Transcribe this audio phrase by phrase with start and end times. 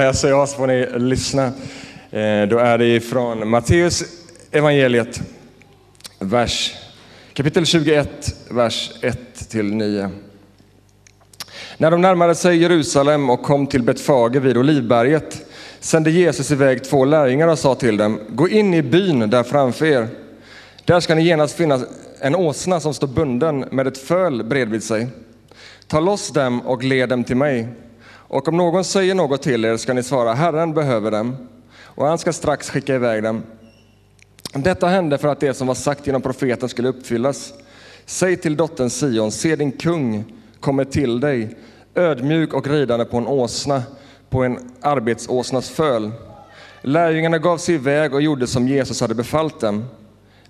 [0.00, 1.44] läser jag så får ni lyssna.
[2.10, 4.04] Eh, då är det från Matteus
[4.50, 5.20] evangeliet,
[6.18, 6.74] vers,
[7.32, 8.08] kapitel 21,
[8.50, 10.10] vers 1 till 9.
[11.76, 15.46] När de närmade sig Jerusalem och kom till Betfage vid Olivberget
[15.80, 19.86] sände Jesus iväg två lärjungar och sa till dem, gå in i byn där framför
[19.86, 20.08] er.
[20.84, 21.80] Där ska ni genast finna
[22.20, 25.06] en åsna som står bunden med ett föl bredvid sig.
[25.86, 27.68] Ta loss dem och led dem till mig.
[28.28, 31.36] Och om någon säger något till er ska ni svara, Herren behöver dem,
[31.82, 33.42] och han ska strax skicka iväg dem.
[34.54, 37.52] Detta hände för att det som var sagt genom profeten skulle uppfyllas.
[38.06, 40.24] Säg till dottern Sion, se din kung
[40.60, 41.56] kommer till dig,
[41.94, 43.82] ödmjuk och ridande på en åsna,
[44.30, 46.12] på en arbetsåsnas föl.
[46.82, 49.84] Lärjungarna gav sig iväg och gjorde som Jesus hade befallt dem.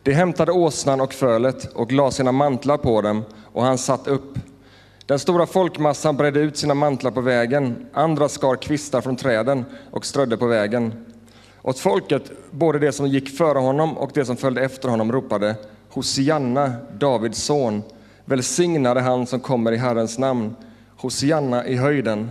[0.02, 4.38] De hämtade åsnan och fölet och lade sina mantlar på dem, och han satt upp.
[5.06, 10.06] Den stora folkmassan bredde ut sina mantlar på vägen, andra skar kvistar från träden och
[10.06, 11.06] strödde på vägen.
[11.62, 15.54] Åt folket, både det som gick före honom och det som följde efter honom, ropade
[15.88, 17.82] Hosianna, Davids son.
[18.24, 20.56] Välsignade han som kommer i Herrens namn.
[20.96, 22.30] Hosianna i höjden.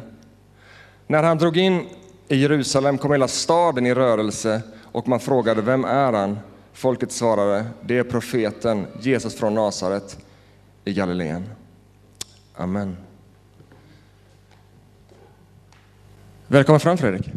[1.08, 1.86] När han drog in
[2.27, 4.61] i Jerusalem kom hela staden i rörelse
[4.92, 6.39] och man frågade, vem är han?
[6.73, 10.17] Folket svarade, det är profeten Jesus från Nasaret
[10.86, 11.49] i Galileen.
[12.58, 12.98] Amen.
[16.48, 17.30] Välkommen fram Fredrik.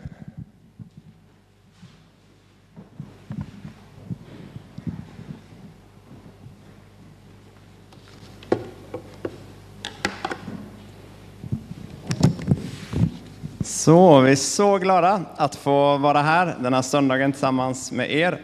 [13.61, 18.41] Så, vi är så glada att få vara här den här söndagen tillsammans med er.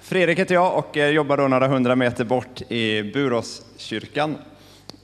[0.00, 4.36] Fredrik heter jag och eh, jobbar då några hundra meter bort i Buråskyrkan.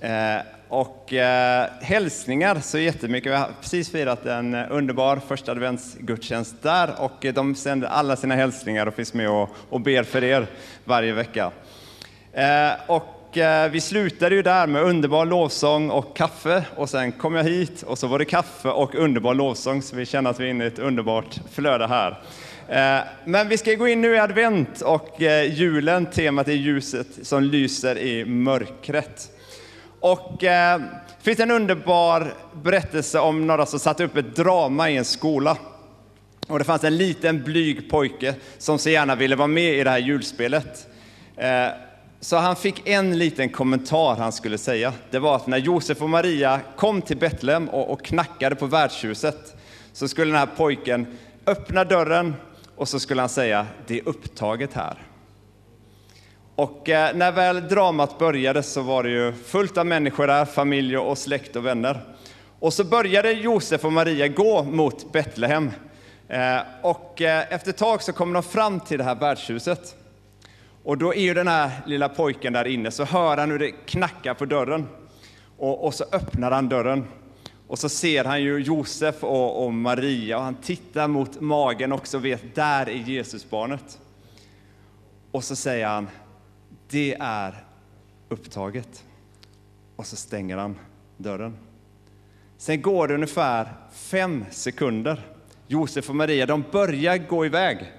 [0.01, 0.37] Eh,
[0.73, 3.33] och eh, hälsningar så jättemycket.
[3.33, 8.87] Vi har precis firat en underbar första adventsgudstjänst där och de sänder alla sina hälsningar
[8.87, 10.47] och finns med och, och ber för er
[10.85, 11.51] varje vecka.
[12.33, 17.35] Eh, och eh, vi slutade ju där med underbar lovsång och kaffe och sen kom
[17.35, 20.47] jag hit och så var det kaffe och underbar lovsång så vi känner att vi
[20.47, 22.21] är inne i ett underbart flöde här.
[22.69, 27.07] Eh, men vi ska gå in nu i advent och eh, julen, temat är ljuset
[27.23, 29.29] som lyser i mörkret.
[30.03, 34.97] Och eh, det finns en underbar berättelse om några som satte upp ett drama i
[34.97, 35.57] en skola.
[36.49, 39.91] Och det fanns en liten blyg pojke som så gärna ville vara med i det
[39.91, 40.89] här julspelet.
[41.37, 41.69] Eh,
[42.21, 44.93] så han fick en liten kommentar han skulle säga.
[45.11, 49.57] Det var att när Josef och Maria kom till Betlehem och, och knackade på värdshuset
[49.93, 51.07] så skulle den här pojken
[51.47, 52.35] öppna dörren
[52.77, 55.12] och så skulle han säga, det är upptaget här.
[56.63, 60.99] Och eh, när väl dramat började så var det ju fullt av människor där, familj
[60.99, 62.01] och släkt och vänner.
[62.59, 65.71] Och så började Josef och Maria gå mot Betlehem.
[66.29, 69.97] Eh, och eh, efter ett tag så kommer de fram till det här värdshuset.
[70.85, 73.71] Och då är ju den här lilla pojken där inne, så hör han hur det
[73.71, 74.89] knackar på dörren.
[75.59, 77.05] Och, och så öppnar han dörren.
[77.69, 82.17] Och så ser han ju Josef och, och Maria och han tittar mot magen också
[82.17, 83.99] och vet, där är Jesusbarnet.
[85.31, 86.09] Och så säger han,
[86.93, 87.65] det är
[88.29, 89.05] upptaget.
[89.97, 90.79] Och så stänger han
[91.17, 91.57] dörren.
[92.59, 95.21] Sen går det ungefär fem sekunder.
[95.67, 97.93] Josef och Maria, de börjar gå iväg.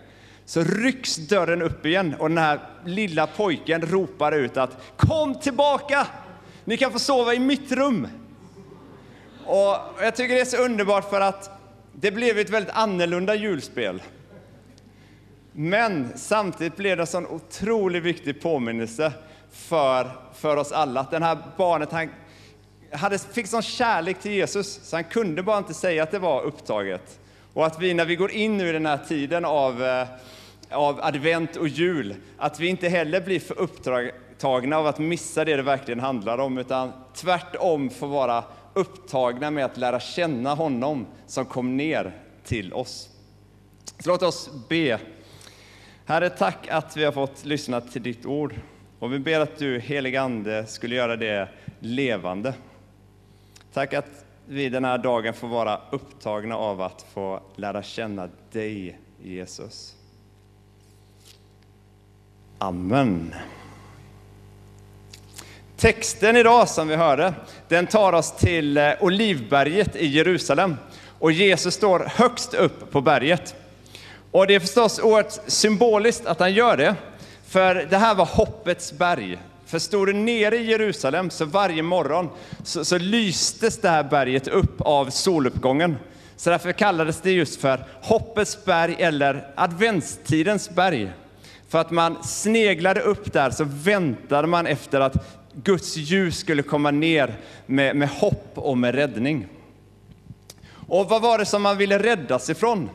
[0.45, 6.07] Så rycks dörren upp igen och den här lilla pojken ropar ut att kom tillbaka!
[6.65, 8.07] Ni kan få sova i mitt rum.
[9.45, 11.49] Och jag tycker det är så underbart för att
[11.93, 14.01] det blev ett väldigt annorlunda julspel.
[15.53, 19.13] Men samtidigt blev det en sån otroligt viktig påminnelse
[19.51, 20.99] för, för oss alla.
[20.99, 22.09] Att den här barnet han
[22.91, 26.41] hade, fick sån kärlek till Jesus så han kunde bara inte säga att det var
[26.41, 27.19] upptaget.
[27.53, 30.07] Och att vi när vi går in nu i den här tiden av, eh,
[30.71, 35.55] av advent och jul, att vi inte heller blir för upptagna av att missa det
[35.55, 38.43] det verkligen handlar om, utan tvärtom får vara
[38.73, 43.09] upptagna med att lära känna honom som kom ner till oss.
[43.99, 44.99] Så låt oss be.
[46.05, 48.55] Herre, tack att vi har fått lyssna till ditt ord.
[48.99, 52.53] Och vi ber att du, helig Ande, skulle göra det levande.
[53.73, 58.99] Tack att vi den här dagen får vara upptagna av att få lära känna dig,
[59.23, 59.95] Jesus.
[62.57, 63.35] Amen.
[65.77, 67.33] Texten idag som vi hörde,
[67.67, 70.75] den tar oss till eh, Olivberget i Jerusalem.
[71.19, 73.55] Och Jesus står högst upp på berget.
[74.33, 76.95] Och det är förstås oerhört symboliskt att han gör det,
[77.47, 79.39] för det här var hoppets berg.
[79.65, 82.29] För stod du nere i Jerusalem så varje morgon
[82.63, 85.97] så, så lystes det här berget upp av soluppgången.
[86.35, 91.11] Så därför kallades det just för hoppets berg eller adventstidens berg.
[91.69, 96.91] För att man sneglade upp där så väntade man efter att Guds ljus skulle komma
[96.91, 97.35] ner
[97.65, 99.47] med, med hopp och med räddning.
[100.87, 102.89] Och vad var det som man ville räddas ifrån?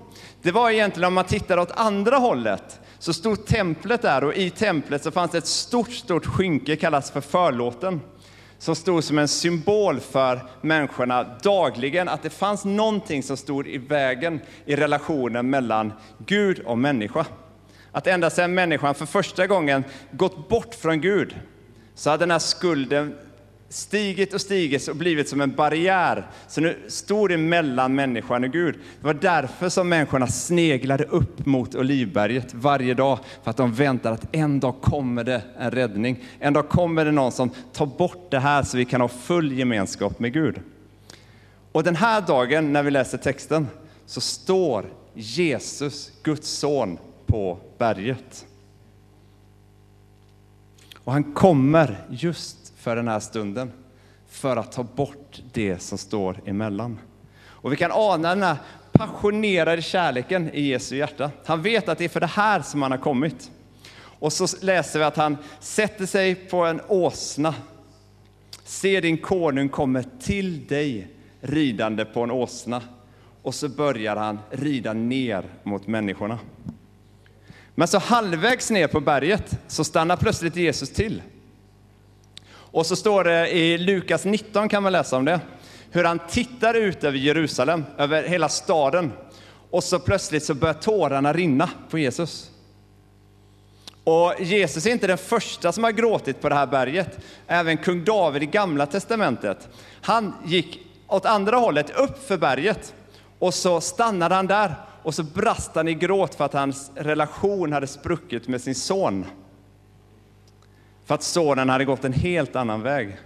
[0.48, 4.50] Det var egentligen om man tittar åt andra hållet, så stod templet där och i
[4.50, 8.00] templet så fanns det ett stort, stort skynke kallas för förlåten
[8.58, 13.78] som stod som en symbol för människorna dagligen, att det fanns någonting som stod i
[13.78, 15.92] vägen i relationen mellan
[16.26, 17.26] Gud och människa.
[17.92, 21.36] Att ända sedan människan för första gången gått bort från Gud,
[21.94, 23.14] så hade den här skulden
[23.68, 28.74] stigit och stigit och blivit som en barriär som nu stod emellan människan och Gud.
[29.00, 34.14] Det var därför som människorna sneglade upp mot Olivberget varje dag, för att de väntade
[34.14, 36.24] att en dag kommer det en räddning.
[36.38, 39.52] En dag kommer det någon som tar bort det här så vi kan ha full
[39.52, 40.60] gemenskap med Gud.
[41.72, 43.66] Och den här dagen när vi läser texten
[44.06, 48.46] så står Jesus, Guds son, på berget.
[51.08, 53.72] Och han kommer just för den här stunden,
[54.28, 56.98] för att ta bort det som står emellan.
[57.44, 58.56] Och vi kan ana den här
[58.92, 61.30] passionerade kärleken i Jesu hjärta.
[61.44, 63.50] Han vet att det är för det här som han har kommit.
[63.98, 67.54] Och så läser vi att han sätter sig på en åsna.
[68.64, 71.08] Se din konung kommer till dig
[71.40, 72.82] ridande på en åsna.
[73.42, 76.38] Och så börjar han rida ner mot människorna.
[77.74, 81.22] Men så halvvägs ner på berget så stannar plötsligt Jesus till.
[82.78, 85.40] Och så står det i Lukas 19 kan man läsa om det,
[85.90, 89.12] hur han tittar ut över Jerusalem, över hela staden.
[89.70, 92.50] Och så plötsligt så börjar tårarna rinna på Jesus.
[94.04, 97.18] Och Jesus är inte den första som har gråtit på det här berget.
[97.46, 99.68] Även kung David i Gamla Testamentet.
[100.00, 102.94] Han gick åt andra hållet, upp för berget.
[103.38, 107.72] Och så stannade han där och så brast han i gråt för att hans relation
[107.72, 109.26] hade spruckit med sin son.
[111.08, 113.16] För att sonen hade gått en helt annan väg.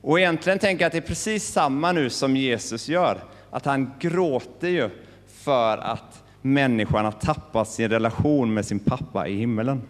[0.00, 3.18] Och egentligen tänker jag att det är precis samma nu som Jesus gör.
[3.50, 4.90] Att han gråter ju
[5.26, 9.82] för att människan har tappat sin relation med sin pappa i himmelen.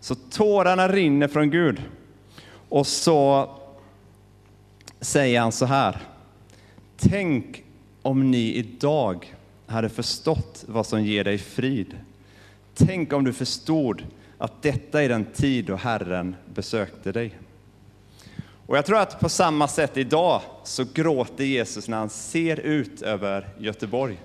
[0.00, 1.82] Så tårarna rinner från Gud.
[2.68, 3.50] Och så
[5.00, 5.96] säger han så här.
[6.96, 7.64] Tänk
[8.02, 9.34] om ni idag
[9.66, 11.98] hade förstått vad som ger dig frid.
[12.74, 14.02] Tänk om du förstod
[14.42, 17.38] att detta är den tid då Herren besökte dig.
[18.66, 23.02] Och jag tror att på samma sätt idag så gråter Jesus när han ser ut
[23.02, 24.18] över Göteborg.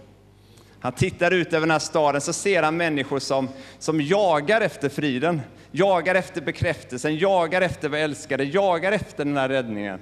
[0.80, 3.50] Han tittar ut över den här staden så ser han människor som,
[3.80, 5.42] som jagar efter friden,
[5.72, 10.00] jagar efter bekräftelsen, jagar efter vad älskade, jagar efter den här räddningen.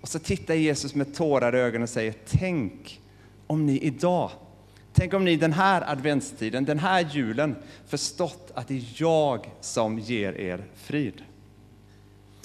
[0.00, 3.00] Och så tittar Jesus med tårar i ögonen och säger, tänk
[3.46, 4.30] om ni idag
[4.92, 7.56] Tänk om ni den här adventstiden, den här julen,
[7.86, 11.22] förstått att det är jag som ger er frid.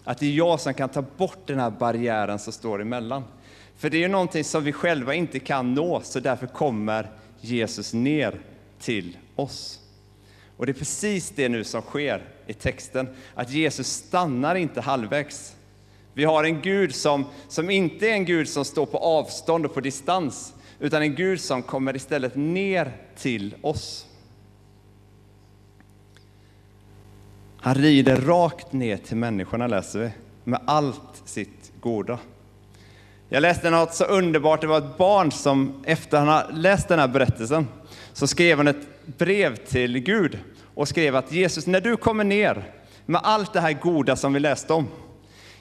[0.03, 3.23] Att det är jag som kan ta bort den här barriären som står emellan.
[3.77, 7.11] För det är ju någonting som vi själva inte kan nå, så därför kommer
[7.41, 8.41] Jesus ner
[8.79, 9.79] till oss.
[10.57, 15.55] Och det är precis det nu som sker i texten, att Jesus stannar inte halvvägs.
[16.13, 19.73] Vi har en Gud som, som inte är en Gud som står på avstånd och
[19.73, 24.05] på distans, utan en Gud som kommer istället ner till oss.
[27.57, 30.11] Han rider rakt ner till människorna, läser vi,
[30.43, 32.19] med allt sitt goda.
[33.29, 36.99] Jag läste något så underbart, det var ett barn som efter han har läst den
[36.99, 37.67] här berättelsen,
[38.13, 38.87] så skrev han ett
[39.17, 40.39] brev till Gud
[40.73, 42.71] och skrev att Jesus, när du kommer ner
[43.05, 44.87] med allt det här goda som vi läste om,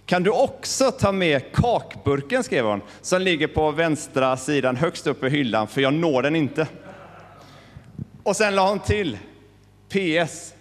[0.07, 5.25] kan du också ta med kakburken, skrev hon, som ligger på vänstra sidan högst upp
[5.25, 6.67] i hyllan, för jag når den inte.
[8.23, 9.19] Och sen la hon till,
[9.89, 10.55] PS,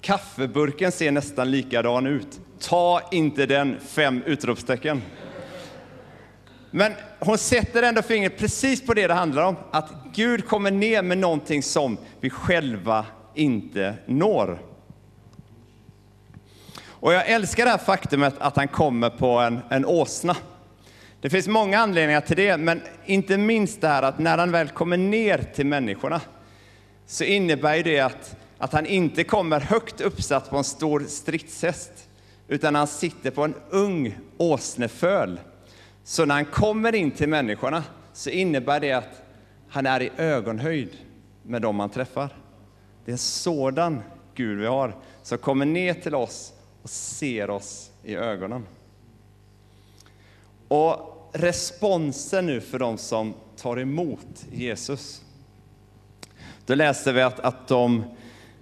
[0.00, 2.40] kaffeburken ser nästan likadan ut.
[2.60, 5.02] Ta inte den, fem utropstecken.
[6.70, 11.02] Men hon sätter ändå fingret precis på det det handlar om, att Gud kommer ner
[11.02, 14.69] med någonting som vi själva inte når.
[17.00, 20.36] Och jag älskar det här faktumet att han kommer på en, en åsna.
[21.20, 24.68] Det finns många anledningar till det, men inte minst det här att när han väl
[24.68, 26.20] kommer ner till människorna
[27.06, 31.92] så innebär det att, att han inte kommer högt uppsatt på en stor stridshäst,
[32.48, 35.40] utan han sitter på en ung åsneföl.
[36.04, 39.22] Så när han kommer in till människorna så innebär det att
[39.68, 40.96] han är i ögonhöjd
[41.42, 42.28] med dem han träffar.
[43.04, 44.02] Det är en sådan
[44.34, 46.52] Gud vi har, som kommer ner till oss
[46.82, 48.66] och ser oss i ögonen.
[50.68, 55.22] Och responsen nu för de som tar emot Jesus.
[56.66, 58.04] Då läser vi att, att de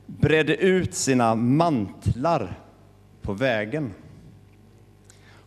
[0.07, 2.61] bredde ut sina mantlar
[3.23, 3.95] på vägen.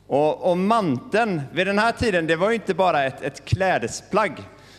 [0.08, 4.32] Och, och manteln vid den här tiden, det var ju inte bara ett, ett klädesplagg,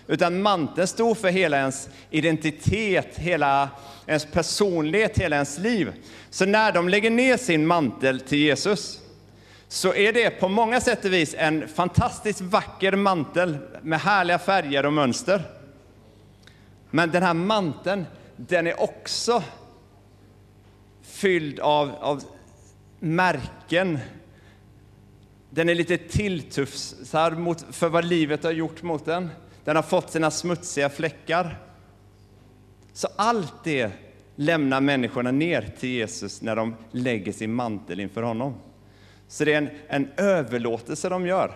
[0.07, 3.69] utan manteln stod för hela ens identitet, hela
[4.07, 5.93] ens personlighet, hela ens liv.
[6.31, 9.01] Så när de lägger ner sin mantel till Jesus,
[9.69, 14.87] så är det på många sätt och vis en fantastiskt vacker mantel med härliga färger
[14.87, 15.43] och mönster.
[16.91, 18.07] Men den här manteln,
[18.37, 19.43] den är också
[21.03, 22.23] fylld av, av
[22.99, 23.99] märken.
[25.51, 29.31] Den är lite tilltufsad mot, för vad livet har gjort mot den.
[29.65, 31.59] Den har fått sina smutsiga fläckar.
[32.93, 33.91] Så allt det
[34.37, 38.55] lämnar människorna ner till Jesus när de lägger sin mantel inför honom.
[39.29, 41.53] Så det är en, en överlåtelse de gör.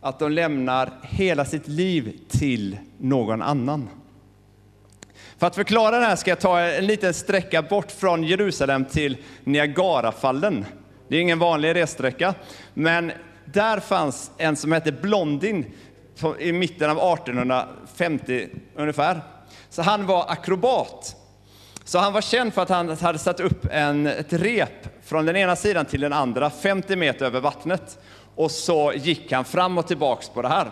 [0.00, 3.88] Att de lämnar hela sitt liv till någon annan.
[5.38, 9.16] För att förklara det här ska jag ta en liten sträcka bort från Jerusalem till
[9.44, 10.64] Niagarafallen.
[11.08, 12.34] Det är ingen vanlig ressträcka,
[12.74, 13.12] men
[13.44, 15.64] där fanns en som hette Blondin
[16.38, 19.20] i mitten av 1850 ungefär.
[19.70, 21.16] Så han var akrobat.
[21.84, 25.36] Så han var känd för att han hade satt upp en, ett rep från den
[25.36, 27.98] ena sidan till den andra, 50 meter över vattnet.
[28.34, 30.70] Och så gick han fram och tillbaks på det här.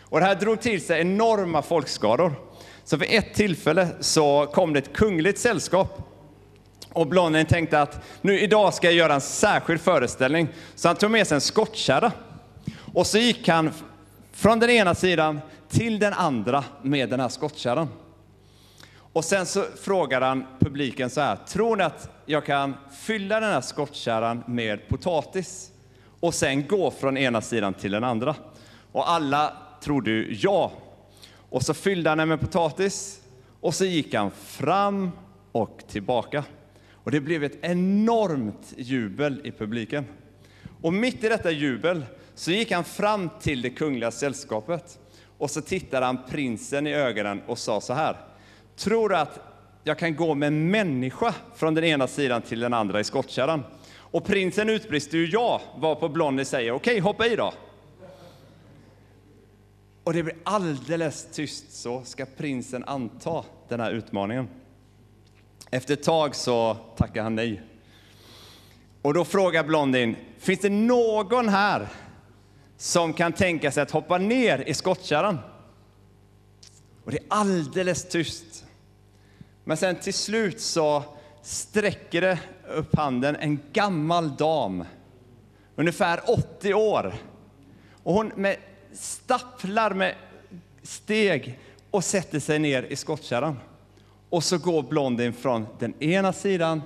[0.00, 2.34] Och det här drog till sig enorma folkskador.
[2.84, 5.98] Så vid ett tillfälle så kom det ett kungligt sällskap.
[6.92, 10.48] Och Blondin tänkte att nu idag ska jag göra en särskild föreställning.
[10.74, 12.12] Så han tog med sig en skottkärra.
[12.94, 13.72] Och så gick han
[14.34, 17.88] från den ena sidan till den andra med den här skottkärran.
[18.96, 23.52] Och sen så frågar han publiken så här, tror ni att jag kan fylla den
[23.52, 25.70] här skottkärran med potatis
[26.20, 28.34] och sen gå från ena sidan till den andra?
[28.92, 30.72] Och alla trodde ju ja.
[31.50, 33.20] Och så fyllde han den med potatis
[33.60, 35.10] och så gick han fram
[35.52, 36.44] och tillbaka.
[36.92, 40.04] Och det blev ett enormt jubel i publiken.
[40.82, 44.98] Och mitt i detta jubel så gick han fram till det kungliga sällskapet
[45.38, 48.16] och så tittade han prinsen i ögonen och sa så här.
[48.76, 49.40] Tror du att
[49.84, 53.62] jag kan gå med en människa från den ena sidan till den andra i skottkärran?
[53.96, 57.52] Och prinsen utbrister ju ja, varpå Blondie säger okej, hoppa i då.
[60.04, 64.48] Och det blir alldeles tyst, så ska prinsen anta den här utmaningen.
[65.70, 67.62] Efter ett tag så tackar han nej.
[69.02, 71.88] Och då frågar Blondin, finns det någon här
[72.76, 75.38] som kan tänka sig att hoppa ner i skottkärran?
[77.04, 78.64] Och det är alldeles tyst.
[79.64, 81.02] Men sen till slut så
[81.42, 82.38] sträcker det
[82.68, 84.84] upp handen en gammal dam,
[85.76, 87.14] ungefär 80 år.
[88.02, 88.56] Och hon med
[88.92, 90.14] stapplar med
[90.82, 91.58] steg
[91.90, 93.58] och sätter sig ner i skottkärran.
[94.30, 96.82] Och så går Blondin från den ena sidan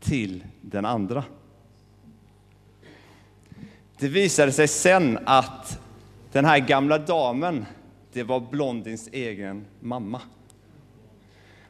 [0.00, 1.24] till den andra.
[4.02, 5.80] Det visade sig sen att
[6.32, 7.66] den här gamla damen,
[8.12, 10.20] det var Blondins egen mamma.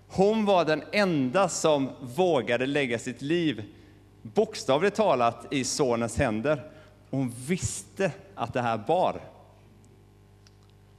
[0.09, 3.65] Hon var den enda som vågade lägga sitt liv,
[4.23, 6.71] bokstavligt talat, i sonens händer.
[7.11, 9.21] Hon visste att det här bar.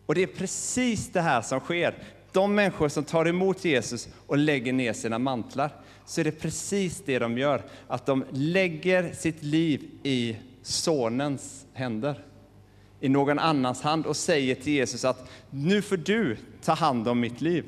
[0.05, 1.95] Och det är precis det här som sker.
[2.31, 5.71] De människor som tar emot Jesus och lägger ner sina mantlar,
[6.05, 7.61] så är det precis det de gör.
[7.87, 12.25] Att de lägger sitt liv i sonens händer,
[12.99, 17.19] i någon annans hand och säger till Jesus att nu får du ta hand om
[17.19, 17.65] mitt liv.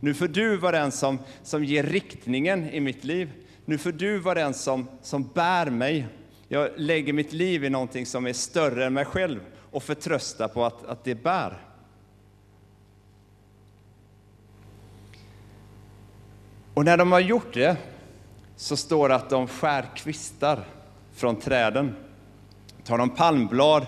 [0.00, 3.30] Nu får du vara den som, som ger riktningen i mitt liv.
[3.64, 6.06] Nu får du vara den som, som bär mig.
[6.48, 10.64] Jag lägger mitt liv i någonting som är större än mig själv och förtröstar på
[10.64, 11.58] att, att det bär.
[16.74, 17.76] Och när de har gjort det
[18.56, 20.64] så står det att de skär kvistar
[21.14, 21.96] från träden.
[22.84, 23.86] Tar de palmblad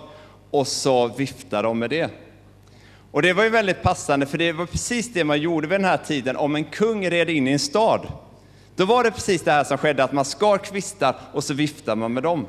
[0.50, 2.10] och så viftar de med det.
[3.10, 5.84] Och det var ju väldigt passande, för det var precis det man gjorde vid den
[5.84, 8.06] här tiden om en kung red in i en stad.
[8.76, 11.96] Då var det precis det här som skedde, att man skar kvistar och så viftar
[11.96, 12.46] man med dem.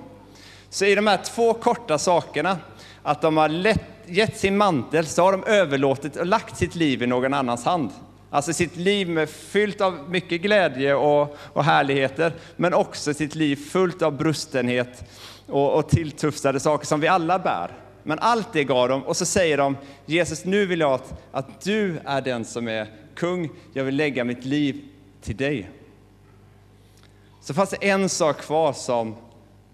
[0.70, 2.58] Så i de här två korta sakerna,
[3.04, 7.04] att de har lätt, gett sin mantel, så har de överlåtit och lagt sitt liv
[7.04, 7.90] i någon annans hand.
[8.30, 13.56] Alltså sitt liv med fyllt av mycket glädje och, och härligheter, men också sitt liv
[13.56, 15.04] fullt av brustenhet
[15.48, 17.72] och, och tilltufsade saker som vi alla bär.
[18.04, 21.62] Men allt det gav de och så säger de, Jesus nu vill jag att, att
[21.62, 24.82] du är den som är kung, jag vill lägga mitt liv
[25.22, 25.70] till dig.
[27.42, 29.16] Så fanns det en sak kvar som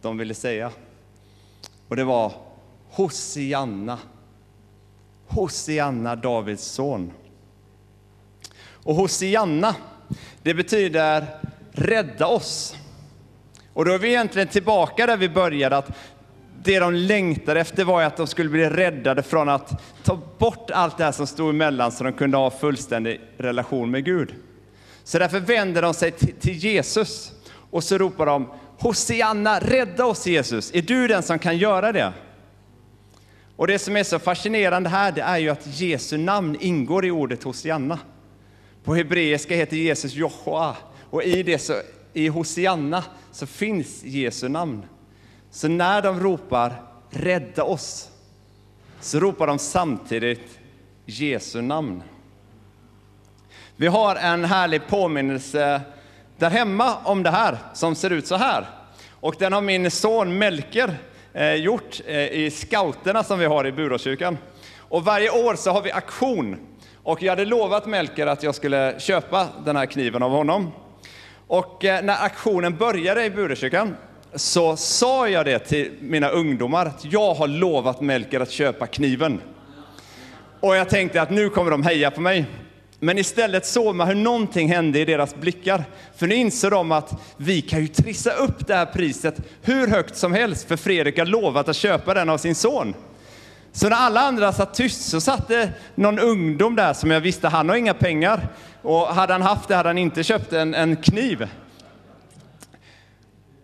[0.01, 0.71] de ville säga.
[1.87, 2.31] Och det var
[2.89, 3.99] Hosianna.
[5.27, 7.11] Hosianna, Davids son.
[8.83, 9.75] Och Hosianna,
[10.43, 11.39] det betyder
[11.71, 12.75] rädda oss.
[13.73, 15.91] Och då är vi egentligen tillbaka där vi började, att
[16.63, 20.97] det de längtade efter var att de skulle bli räddade från att ta bort allt
[20.97, 24.33] det här som stod emellan så de kunde ha fullständig relation med Gud.
[25.03, 27.31] Så därför vänder de sig till Jesus
[27.71, 32.13] och så ropar de Hosianna, rädda oss Jesus, är du den som kan göra det?
[33.55, 37.11] Och det som är så fascinerande här, det är ju att Jesu namn ingår i
[37.11, 37.99] ordet Hosianna.
[38.83, 40.75] På hebreiska heter Jesus Joshua
[41.09, 41.73] och i det så,
[42.13, 44.86] i Hosianna så finns Jesu namn.
[45.51, 48.10] Så när de ropar rädda oss,
[49.00, 50.60] så ropar de samtidigt
[51.05, 52.03] Jesu namn.
[53.75, 55.82] Vi har en härlig påminnelse
[56.38, 58.65] där hemma om det här som ser ut så här.
[59.12, 60.98] Och den har min son Melker
[61.34, 64.38] eh, gjort eh, i scouterna som vi har i Buråskyrkan.
[64.77, 66.58] Och varje år så har vi aktion.
[67.03, 70.72] Och jag hade lovat Melker att jag skulle köpa den här kniven av honom.
[71.53, 73.95] Och eh, när aktionen började i Burekyrkan,
[74.36, 79.41] så sa jag det till mina ungdomar att jag har lovat Melker att köpa kniven.
[80.60, 82.45] Och jag tänkte att nu kommer de heja på mig.
[83.00, 85.83] Men istället såg man hur någonting hände i deras blickar.
[86.15, 90.15] För nu inser de att vi kan ju trissa upp det här priset hur högt
[90.15, 92.93] som helst, för Fredrik har lovat att köpa den av sin son.
[93.72, 97.48] Så när alla andra satt tyst så satt det någon ungdom där som jag visste,
[97.48, 98.48] han har inga pengar.
[98.83, 101.49] Och hade han haft det hade han inte köpt en, en kniv.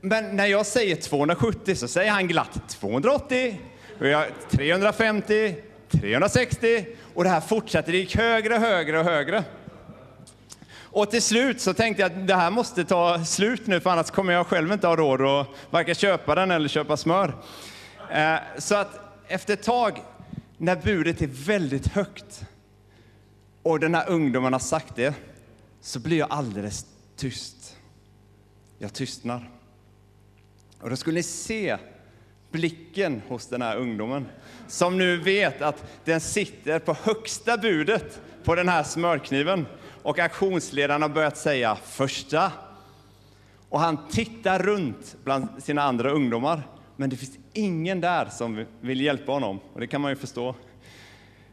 [0.01, 3.59] Men när jag säger 270 så säger han glatt 280,
[3.99, 5.55] och jag, 350,
[5.91, 6.85] 360
[7.15, 7.91] och det här fortsatte.
[7.91, 9.43] Det gick högre, och högre och högre.
[10.91, 14.11] Och till slut så tänkte jag att det här måste ta slut nu för annars
[14.11, 17.33] kommer jag själv inte ha råd att varken köpa den eller köpa smör.
[18.11, 20.01] Eh, så att efter ett tag
[20.57, 22.45] när budet är väldigt högt
[23.63, 25.15] och den här ungdomen har sagt det
[25.81, 26.85] så blir jag alldeles
[27.15, 27.77] tyst.
[28.77, 29.49] Jag tystnar.
[30.81, 31.77] Och då skulle ni se
[32.51, 34.27] blicken hos den här ungdomen
[34.67, 39.65] som nu vet att den sitter på högsta budet på den här smörkniven.
[40.03, 42.51] Och auktionsledaren har börjat säga första.
[43.69, 46.61] Och han tittar runt bland sina andra ungdomar,
[46.95, 49.59] men det finns ingen där som vill hjälpa honom.
[49.73, 50.55] Och det kan man ju förstå.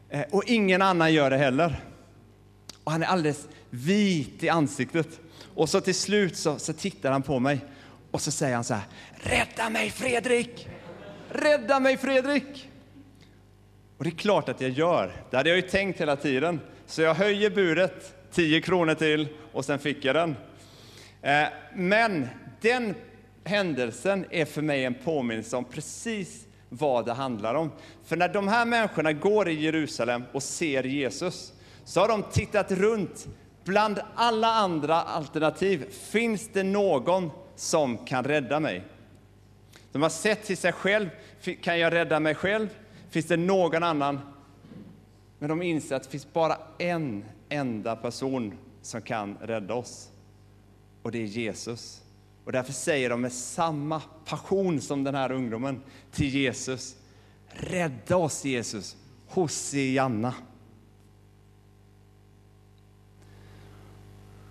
[0.09, 1.81] Eh, och ingen annan gör det heller.
[2.87, 5.19] Och han är alldeles vit i ansiktet.
[5.55, 7.59] Och så till slut så, så tittar han på mig
[8.11, 8.83] och så säger han så här,
[9.15, 10.67] rädda mig Fredrik!
[11.29, 12.69] Rädda mig Fredrik!
[13.97, 15.11] Och det är klart att jag gör.
[15.29, 16.59] Det hade jag ju tänkt hela tiden.
[16.85, 20.35] Så jag höjer buret, 10 kronor till och sen fick jag den.
[21.21, 22.27] Eh, men
[22.61, 22.95] den
[23.43, 27.71] händelsen är för mig en påminnelse om precis vad det handlar om.
[28.05, 31.53] För när de här människorna går i Jerusalem och ser Jesus
[31.87, 33.27] så har de tittat runt
[33.63, 35.85] bland alla andra alternativ.
[35.91, 38.83] Finns det någon som kan rädda mig?
[39.91, 41.09] De har sett till sig själv.
[41.61, 42.69] Kan jag rädda mig själv?
[43.09, 44.19] Finns det någon annan?
[45.39, 50.09] Men de inser att det finns bara en enda person som kan rädda oss.
[51.01, 52.01] Och det är Jesus.
[52.45, 56.95] Och därför säger de med samma passion som den här ungdomen till Jesus.
[57.47, 58.95] Rädda oss Jesus,
[59.27, 60.33] Hosianna.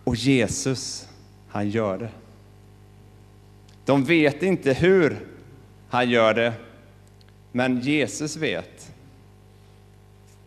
[0.07, 1.09] Och Jesus,
[1.49, 2.11] han gör det.
[3.85, 5.27] De vet inte hur
[5.89, 6.53] han gör det,
[7.53, 8.93] men Jesus vet.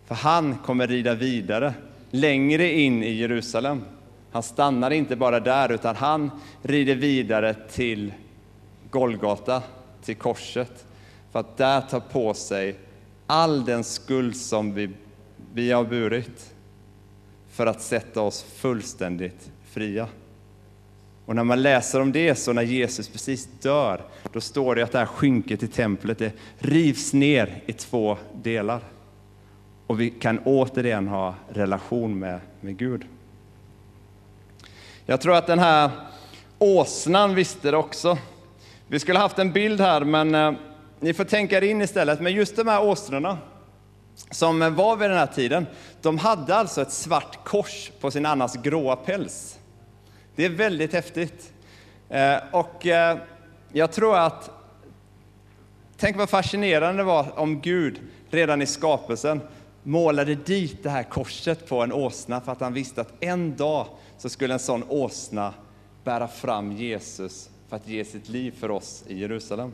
[0.05, 1.73] För han kommer rida vidare
[2.11, 3.81] längre in i Jerusalem.
[4.31, 8.13] Han stannar inte bara där, utan han rider vidare till
[8.89, 9.63] Golgata,
[10.03, 10.85] till korset,
[11.31, 12.75] för att där ta på sig
[13.27, 14.89] all den skuld som vi,
[15.53, 16.53] vi har burit,
[17.59, 20.07] för att sätta oss fullständigt fria.
[21.25, 24.01] Och när man läser om det, så när Jesus precis dör,
[24.33, 28.81] då står det att det här skynket i templet det rivs ner i två delar.
[29.87, 33.05] Och vi kan återigen ha relation med, med Gud.
[35.05, 35.91] Jag tror att den här
[36.59, 38.17] åsnan visste det också.
[38.87, 40.53] Vi skulle haft en bild här, men eh,
[40.99, 42.21] ni får tänka er in istället.
[42.21, 43.37] Men just de här åsnorna
[44.31, 45.67] som var vid den här tiden,
[46.01, 49.59] de hade alltså ett svart kors på sin annars gråa päls.
[50.35, 51.53] Det är väldigt häftigt.
[52.09, 53.17] Eh, och eh,
[53.71, 54.51] jag tror att,
[55.97, 59.41] tänk vad fascinerande det var om Gud redan i skapelsen
[59.83, 63.87] målade dit det här korset på en åsna för att han visste att en dag
[64.17, 65.53] så skulle en sån åsna
[66.03, 69.73] bära fram Jesus för att ge sitt liv för oss i Jerusalem.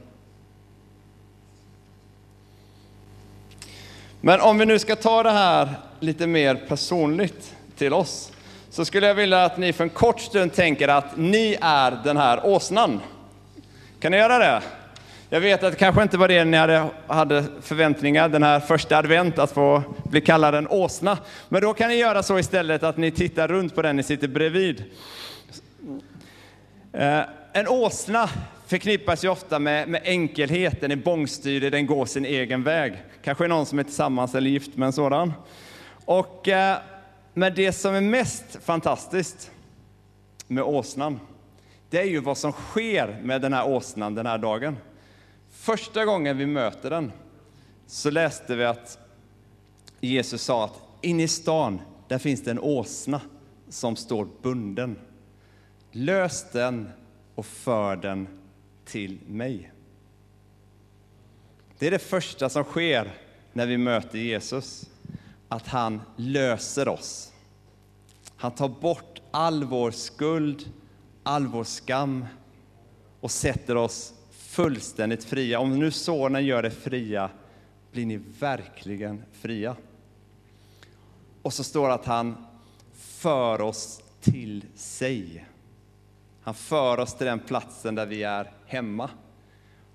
[4.28, 8.32] Men om vi nu ska ta det här lite mer personligt till oss,
[8.70, 12.18] så skulle jag vilja att ni för en kort stund tänker att ni är den
[12.18, 13.02] här åsnan.
[14.00, 14.62] Kan ni göra det?
[15.30, 18.98] Jag vet att det kanske inte var det ni hade, hade förväntningar den här första
[18.98, 21.18] advent, att få bli kallad en åsna.
[21.50, 24.28] Men då kan ni göra så istället att ni tittar runt på den ni sitter
[24.28, 24.84] bredvid.
[26.94, 27.22] Eh,
[27.54, 28.30] en åsna
[28.66, 32.94] förknippas ju ofta med, med enkelhet, den är bångstyrig, den går sin egen väg.
[33.24, 35.34] Kanske någon som är tillsammans eller gift med en sådan.
[36.06, 36.78] Och, eh,
[37.34, 39.52] men det som är mest fantastiskt
[40.48, 41.20] med åsnan,
[41.90, 44.78] det är ju vad som sker med den här åsnan den här dagen.
[45.52, 47.12] Första gången vi möter den
[47.88, 49.00] så läste vi att
[50.00, 53.22] Jesus sa att inne i stan, där finns det en åsna
[53.70, 54.96] som står bunden.
[55.92, 56.90] Lös den
[57.36, 58.28] och för den
[58.86, 59.72] till mig.
[61.80, 63.12] Det är det första som sker
[63.54, 64.90] när vi möter Jesus,
[65.48, 67.34] att han löser oss.
[68.36, 70.72] Han tar bort all vår skuld,
[71.24, 72.26] all vår skam
[73.20, 75.60] och sätter oss fullständigt fria.
[75.60, 77.30] Om nu Sonen gör er fria
[77.92, 79.76] blir ni verkligen fria.
[81.42, 82.46] Och så står det att han
[82.94, 85.46] för oss till sig.
[86.46, 89.10] Han för oss till den platsen där vi är hemma.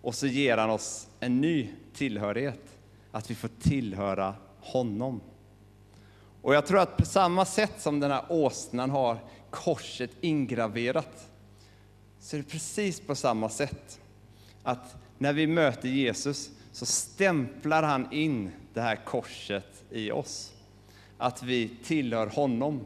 [0.03, 2.79] Och så ger han oss en ny tillhörighet,
[3.13, 5.21] att vi får tillhöra honom.
[6.43, 9.19] Och jag tror att på samma sätt som den här åsnan har
[9.51, 11.31] korset ingraverat,
[12.21, 14.01] så är det precis på samma sätt.
[14.63, 20.53] Att när vi möter Jesus så stämplar han in det här korset i oss.
[21.19, 22.81] Att vi tillhör honom.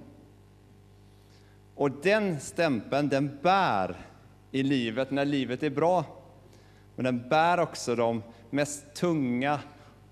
[1.75, 3.97] Och den stämpeln, den bär
[4.51, 6.05] i livet när livet är bra.
[6.97, 9.61] Men den bär också de mest tunga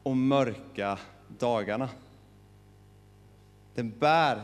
[0.02, 0.98] och mörka
[1.38, 1.88] dagarna.
[3.74, 4.42] Den bär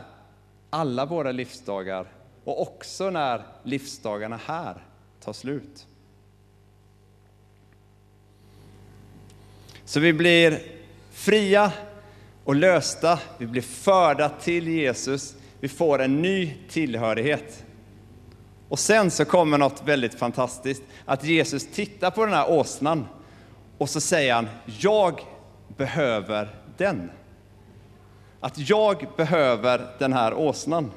[0.69, 2.07] alla våra livsdagar
[2.43, 4.83] och också när livsdagarna här
[5.19, 5.87] tar slut.
[9.85, 10.59] Så vi blir
[11.11, 11.71] fria
[12.43, 17.65] och lösta, vi blir förda till Jesus, vi får en ny tillhörighet.
[18.69, 23.07] Och sen så kommer något väldigt fantastiskt, att Jesus tittar på den här åsnan
[23.77, 24.47] och så säger han,
[24.79, 25.21] jag
[25.77, 27.11] behöver den.
[28.39, 30.91] Att jag behöver den här åsnan.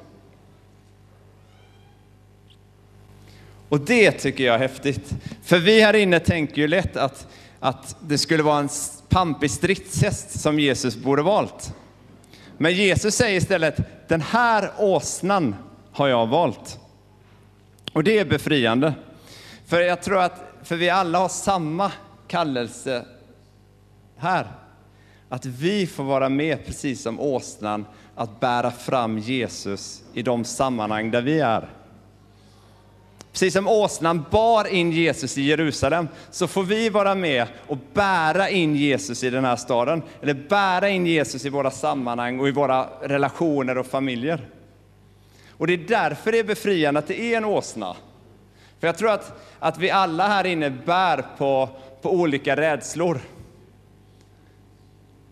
[3.69, 5.13] Och det tycker jag är häftigt.
[5.43, 7.27] För vi här inne tänker ju lätt att,
[7.59, 8.69] att det skulle vara en
[9.09, 11.73] pampig stridshäst som Jesus borde valt.
[12.63, 15.55] Men Jesus säger istället, den här åsnan
[15.91, 16.79] har jag valt.
[17.93, 18.93] Och det är befriande.
[19.65, 21.91] För jag tror att, för vi alla har samma
[22.27, 23.05] kallelse
[24.17, 24.47] här.
[25.29, 31.11] Att vi får vara med, precis som åsnan, att bära fram Jesus i de sammanhang
[31.11, 31.69] där vi är.
[33.33, 38.49] Precis som åsnan bar in Jesus i Jerusalem, så får vi vara med och bära
[38.49, 40.01] in Jesus i den här staden.
[40.21, 44.41] Eller bära in Jesus i våra sammanhang och i våra relationer och familjer.
[45.49, 47.95] Och det är därför det är befriande att det är en åsna.
[48.79, 51.69] För jag tror att, att vi alla här inne bär på,
[52.01, 53.19] på olika rädslor.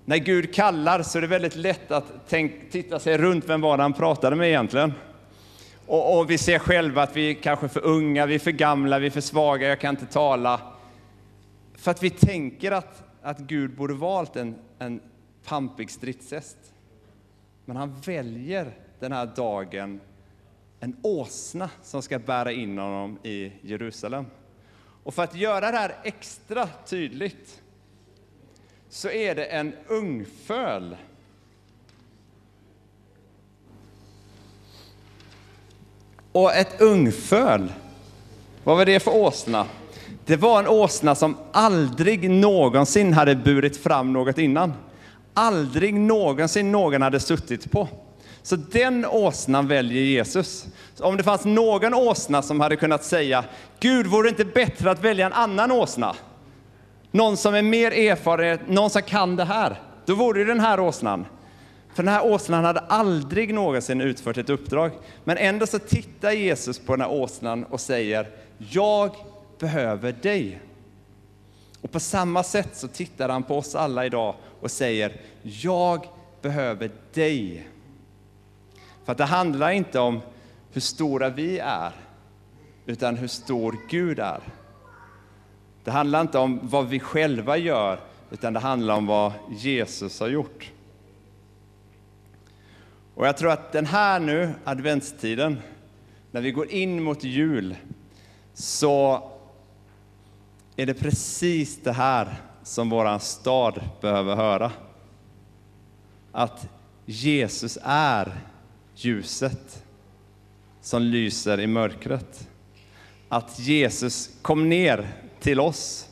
[0.05, 3.77] När Gud kallar så är det väldigt lätt att tänk, titta sig runt, vem var
[3.77, 4.93] det han pratade med egentligen?
[5.91, 8.99] Och, och, vi ser själva att vi kanske är för unga, vi är för gamla,
[8.99, 10.61] vi är för svaga, jag kan inte tala.
[11.73, 15.01] För att vi tänker att, att Gud borde valt en, en
[15.45, 16.57] pampig stridshäst.
[17.65, 19.99] Men han väljer den här dagen
[20.79, 24.25] en åsna som ska bära in honom i Jerusalem.
[25.03, 27.61] Och för att göra det här extra tydligt
[28.89, 30.95] så är det en ungföl
[36.31, 37.73] Och ett ungföl,
[38.63, 39.65] vad var det för åsna?
[40.25, 44.73] Det var en åsna som aldrig någonsin hade burit fram något innan.
[45.33, 47.87] Aldrig någonsin någon hade suttit på.
[48.43, 50.65] Så den åsnan väljer Jesus.
[50.95, 53.43] Så om det fanns någon åsna som hade kunnat säga,
[53.79, 56.15] Gud, vore det inte bättre att välja en annan åsna?
[57.11, 59.79] Någon som är mer erfaren, någon som kan det här.
[60.05, 61.25] Då vore det den här åsnan.
[61.93, 64.91] För den här åsnan hade aldrig någonsin utfört ett uppdrag.
[65.23, 68.27] Men ändå så tittar Jesus på den här åsnan och säger,
[68.57, 69.15] jag
[69.59, 70.61] behöver dig.
[71.81, 76.07] Och på samma sätt så tittar han på oss alla idag och säger, jag
[76.41, 77.67] behöver dig.
[79.05, 80.21] För att det handlar inte om
[80.71, 81.91] hur stora vi är,
[82.85, 84.39] utan hur stor Gud är.
[85.83, 87.99] Det handlar inte om vad vi själva gör,
[88.31, 90.71] utan det handlar om vad Jesus har gjort.
[93.21, 95.61] Och jag tror att den här nu, adventstiden,
[96.31, 97.75] när vi går in mot jul,
[98.53, 99.23] så
[100.75, 104.71] är det precis det här som vår stad behöver höra.
[106.31, 106.67] Att
[107.05, 108.41] Jesus är
[108.95, 109.83] ljuset
[110.81, 112.49] som lyser i mörkret.
[113.29, 116.09] Att Jesus kom ner till oss.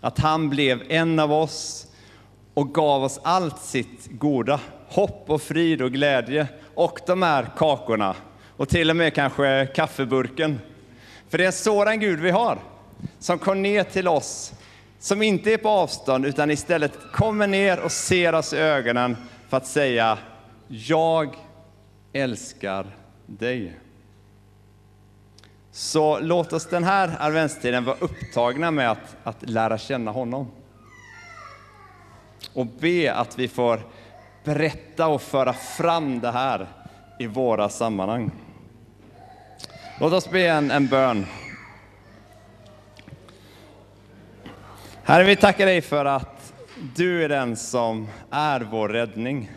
[0.00, 1.86] Att han blev en av oss
[2.54, 4.60] och gav oss allt sitt goda,
[4.94, 8.16] hopp och frid och glädje och de här kakorna
[8.56, 10.60] och till och med kanske kaffeburken.
[11.28, 12.58] För det är en sådan Gud vi har,
[13.18, 14.52] som kom ner till oss,
[14.98, 19.16] som inte är på avstånd utan istället kommer ner och ser oss i ögonen
[19.48, 20.18] för att säga
[20.68, 21.36] Jag
[22.12, 22.86] älskar
[23.26, 23.78] dig.
[25.72, 30.50] Så låt oss den här adventstiden vara upptagna med att, att lära känna honom.
[32.52, 33.80] Och be att vi får
[34.44, 36.66] berätta och föra fram det här
[37.18, 38.30] i våra sammanhang.
[40.00, 41.26] Låt oss be en, en bön.
[45.02, 46.52] Herre, vi tackar dig för att
[46.96, 49.50] du är den som är vår räddning.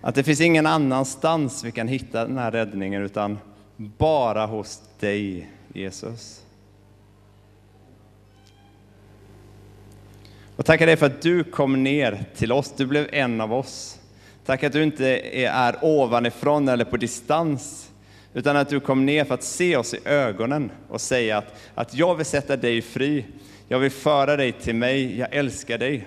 [0.00, 3.38] Att det finns ingen annanstans vi kan hitta den här räddningen utan
[3.76, 6.42] bara hos dig, Jesus.
[10.58, 13.98] Och tackar dig för att du kom ner till oss, du blev en av oss.
[14.46, 17.90] Tack att du inte är ovanifrån eller på distans,
[18.34, 21.94] utan att du kom ner för att se oss i ögonen och säga att, att
[21.94, 23.24] jag vill sätta dig fri,
[23.68, 26.06] jag vill föra dig till mig, jag älskar dig.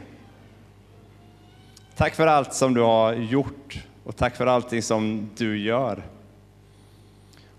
[1.95, 6.03] Tack för allt som du har gjort och tack för allting som du gör.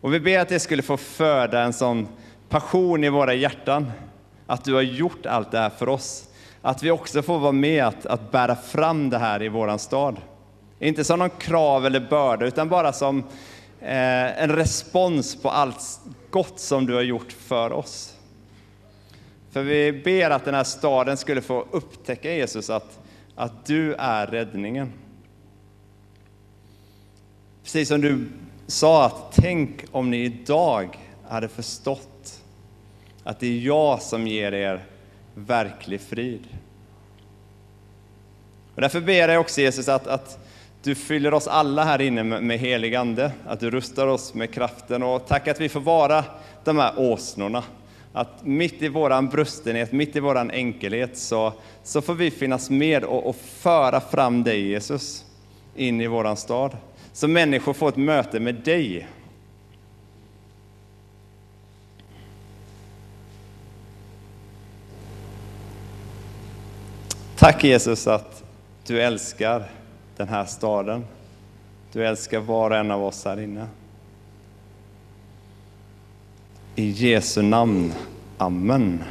[0.00, 2.08] Och vi ber att det skulle få föda en sån
[2.48, 3.92] passion i våra hjärtan,
[4.46, 6.28] att du har gjort allt det här för oss.
[6.62, 10.16] Att vi också får vara med att, att bära fram det här i våran stad.
[10.78, 13.18] Inte som någon krav eller börda, utan bara som
[13.80, 18.16] eh, en respons på allt gott som du har gjort för oss.
[19.50, 22.98] För vi ber att den här staden skulle få upptäcka Jesus, att,
[23.34, 24.92] att du är räddningen.
[27.62, 28.28] Precis som du
[28.66, 30.98] sa att tänk om ni idag
[31.28, 32.42] hade förstått
[33.24, 34.84] att det är jag som ger er
[35.34, 36.48] verklig frid.
[38.74, 40.38] Och därför ber jag också Jesus att, att
[40.82, 44.54] du fyller oss alla här inne med, med helig ande, att du rustar oss med
[44.54, 46.24] kraften och tack att vi får vara
[46.64, 47.64] de här åsnorna.
[48.12, 53.04] Att mitt i våran brustenhet, mitt i våran enkelhet så, så får vi finnas med
[53.04, 55.24] och, och föra fram dig Jesus
[55.76, 56.76] in i våran stad.
[57.12, 59.08] Så människor får ett möte med dig.
[67.42, 68.44] Tack Jesus att
[68.86, 69.64] du älskar
[70.16, 71.04] den här staden.
[71.92, 73.66] Du älskar var och en av oss här inne.
[76.74, 77.92] I Jesu namn.
[78.38, 79.04] Amen.